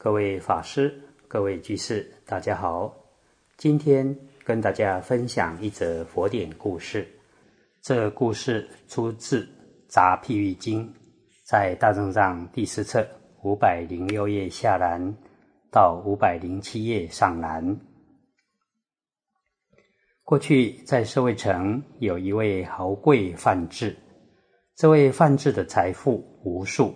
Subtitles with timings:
[0.00, 0.94] 各位法师、
[1.26, 2.94] 各位居士，大家好。
[3.56, 7.04] 今天跟大家分享一则佛典故事。
[7.82, 9.42] 这故事出自
[9.88, 10.86] 《杂譬喻经》，
[11.44, 13.04] 在《大正藏》第四册
[13.42, 15.12] 五百零六页下栏
[15.68, 17.76] 到五百零七页上栏。
[20.22, 23.96] 过去在社会城有一位豪贵范志，
[24.76, 26.94] 这位范志的财富无数，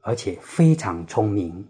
[0.00, 1.62] 而且非常聪明。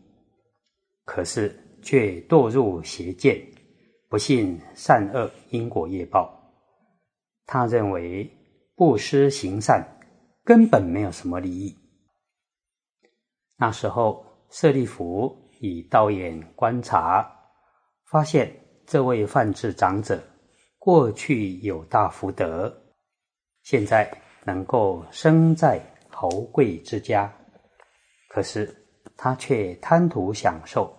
[1.09, 3.43] 可是却堕入邪见，
[4.11, 6.31] 不信善恶因果业报。
[7.47, 8.31] 他认为
[8.77, 9.83] 布施行善
[10.45, 11.75] 根本没有什么利益。
[13.57, 17.27] 那时候舍利弗以道眼观察，
[18.11, 18.55] 发现
[18.87, 20.23] 这位范志长者
[20.79, 22.71] 过去有大福德，
[23.63, 24.07] 现在
[24.45, 27.35] 能够生在豪贵之家，
[28.29, 28.77] 可是
[29.17, 30.95] 他却贪图享受。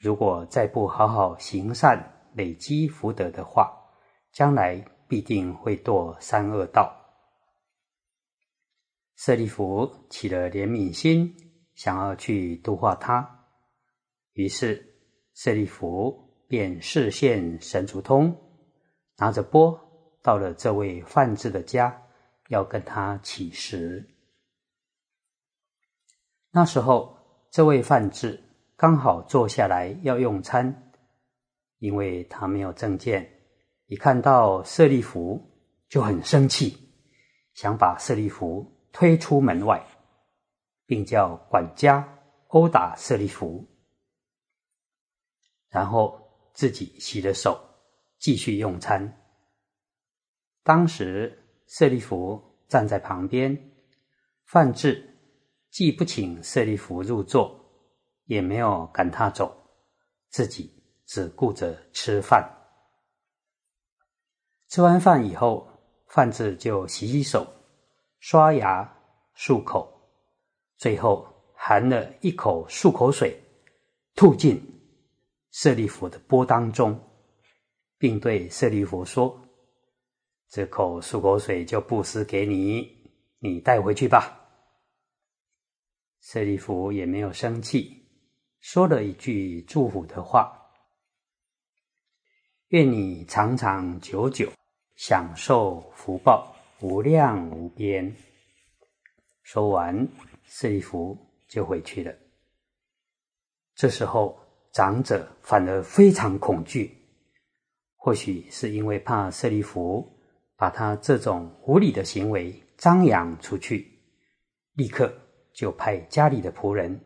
[0.00, 3.70] 如果再不好好行善、累积福德的话，
[4.32, 6.90] 将来必定会堕三恶道。
[9.14, 11.36] 舍利弗起了怜悯心，
[11.74, 13.44] 想要去度化他，
[14.32, 14.82] 于是
[15.34, 18.34] 舍利弗便示现神足通，
[19.18, 19.78] 拿着钵
[20.22, 22.02] 到了这位范志的家，
[22.48, 24.08] 要跟他乞食。
[26.50, 27.18] 那时候，
[27.50, 28.42] 这位范志。
[28.80, 30.90] 刚好坐下来要用餐，
[31.80, 33.30] 因为他没有证件，
[33.84, 35.38] 一看到舍利弗
[35.86, 36.88] 就很生气，
[37.52, 39.86] 想把舍利弗推出门外，
[40.86, 42.08] 并叫管家
[42.46, 43.68] 殴打舍利弗，
[45.68, 46.18] 然后
[46.54, 47.60] 自己洗了手，
[48.18, 49.14] 继续用餐。
[50.62, 53.74] 当时舍利弗站在旁边，
[54.46, 55.18] 范志
[55.68, 57.59] 既不请舍利弗入座。
[58.30, 59.52] 也没有赶他走，
[60.28, 60.72] 自己
[61.04, 62.48] 只顾着吃饭。
[64.68, 65.68] 吃完饭以后，
[66.06, 67.44] 范志就洗洗手、
[68.20, 68.88] 刷牙、
[69.36, 69.92] 漱口，
[70.76, 71.26] 最后
[71.56, 73.36] 含了一口漱口水，
[74.14, 74.62] 吐进
[75.50, 76.96] 舍利弗的钵当中，
[77.98, 79.44] 并对舍利弗说
[80.48, 82.88] ：“这口漱口水就布施给你，
[83.40, 84.36] 你带回去吧。”
[86.22, 87.99] 舍利弗也没有生气。
[88.60, 90.54] 说了一句祝福的话
[92.68, 94.52] ：“愿你长长久久，
[94.96, 98.14] 享受福报无量无边。”
[99.42, 100.06] 说完，
[100.44, 101.16] 舍利弗
[101.48, 102.14] 就回去了。
[103.74, 104.38] 这时候，
[104.72, 106.94] 长者反而非常恐惧，
[107.96, 110.06] 或许是因为怕舍利弗
[110.54, 113.90] 把他这种无礼的行为张扬出去，
[114.74, 115.12] 立刻
[115.54, 117.04] 就派家里的仆人。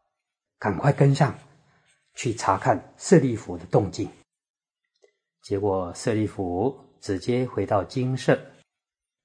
[0.59, 1.37] 赶快跟上
[2.15, 4.09] 去查看舍利弗的动静。
[5.43, 8.41] 结果舍利弗直接回到精舍，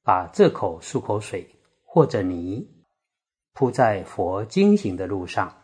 [0.03, 1.47] 把这口漱口水
[1.85, 2.67] 或者泥
[3.53, 5.55] 铺在佛经行的路上，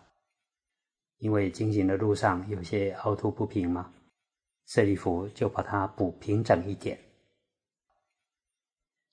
[1.18, 3.94] 因为经行的路上有些凹凸不平嘛，
[4.68, 6.98] 舍利弗就把它补平整一点。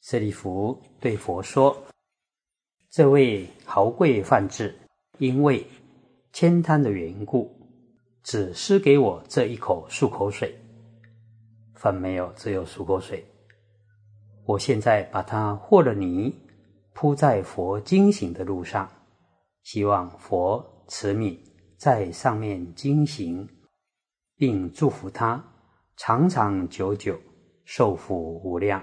[0.02, 1.76] 舍利弗对佛说
[2.90, 4.78] ：“这位豪贵范志，
[5.18, 5.66] 因为。”
[6.32, 7.54] 千贪的缘故，
[8.22, 10.58] 只施给我这一口漱口水，
[11.74, 13.22] 饭没有，只有漱口水。
[14.46, 16.34] 我现在把它和了泥，
[16.94, 18.90] 铺在佛经行的路上，
[19.62, 21.38] 希望佛慈悯
[21.76, 23.46] 在上面经行，
[24.36, 25.44] 并祝福他
[25.96, 27.20] 长长久久，
[27.64, 28.82] 受福无量。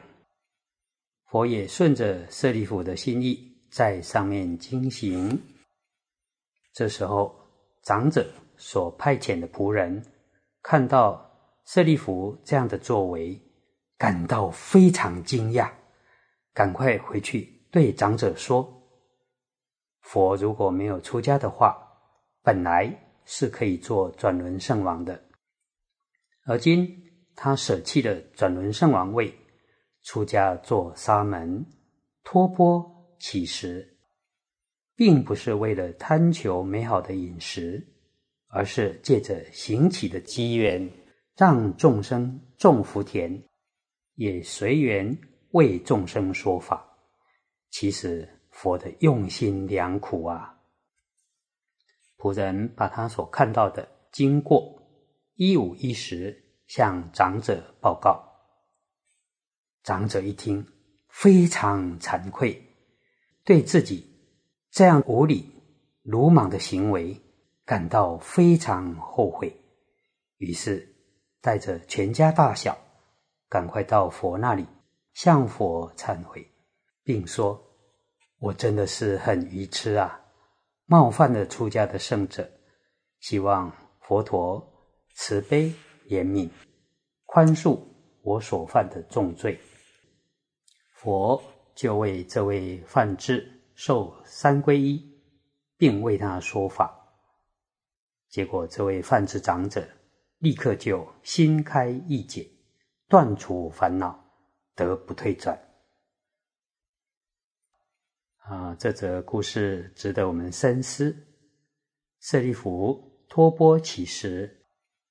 [1.25, 3.38] 佛也顺着舍利弗的心意，
[3.71, 5.41] 在上面经行。
[6.74, 7.38] 这时候。
[7.81, 10.06] 长者所派遣的仆人
[10.62, 11.25] 看到
[11.66, 13.41] 舍利弗这样的作为，
[13.97, 15.72] 感到非常惊讶，
[16.53, 18.84] 赶快回去对长者说
[20.03, 21.75] ：“佛如果没有出家的话，
[22.44, 22.94] 本来
[23.24, 25.19] 是可以做转轮圣王的，
[26.45, 26.86] 而今
[27.36, 29.33] 他舍弃了转轮圣王位，
[30.04, 31.65] 出家做沙门，
[32.24, 33.88] 托钵乞食。”
[35.00, 37.81] 并不是为了贪求美好的饮食，
[38.48, 40.92] 而是借着行起的机缘，
[41.38, 43.42] 让众生种福田，
[44.16, 45.18] 也随缘
[45.51, 46.86] 为众生说法。
[47.69, 50.60] 其实佛的用心良苦啊！
[52.18, 54.84] 仆人把他所看到的经过
[55.36, 56.38] 一五一十
[56.68, 58.22] 向长者报告。
[59.81, 60.68] 长者一听，
[61.07, 62.62] 非常惭愧，
[63.46, 64.06] 对自己。
[64.71, 65.50] 这样无理、
[66.04, 67.19] 鲁莽的行为，
[67.66, 69.51] 感到非常后悔，
[70.38, 70.88] 于是
[71.42, 72.77] 带着全家大小，
[73.50, 74.66] 赶快到佛那里
[75.13, 76.48] 向佛忏悔，
[77.04, 77.60] 并说
[78.39, 80.21] ：“我真的是很愚痴啊，
[80.86, 82.50] 冒犯了出家的圣者，
[83.19, 84.65] 希望佛陀
[85.15, 85.74] 慈悲
[86.07, 86.50] 怜悯，
[87.25, 87.80] 宽恕
[88.22, 89.60] 我所犯的重罪。”
[90.94, 91.42] 佛
[91.75, 95.09] 就为这位梵志受三皈依，
[95.77, 96.93] 并为他说法。
[98.27, 99.87] 结果，这位梵志长者
[100.39, 102.45] 立刻就心开意解，
[103.07, 104.21] 断除烦恼，
[104.75, 105.57] 得不退转。
[108.39, 111.15] 啊，这则故事值得我们深思。
[112.19, 114.67] 舍利弗托钵乞食，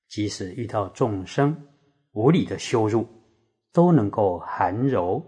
[0.07, 1.69] 即使遇到众生
[2.11, 3.07] 无理的羞辱，
[3.71, 5.19] 都能够含柔。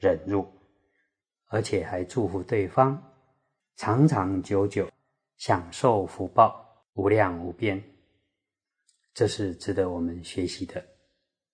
[0.00, 0.44] 忍辱，
[1.48, 3.02] 而且还祝福对方
[3.76, 4.88] 长长久久
[5.36, 6.64] 享受福报
[6.94, 7.82] 无量无边，
[9.12, 10.84] 这是值得我们学习的。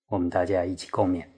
[0.06, 1.33] 我们大家一起共勉。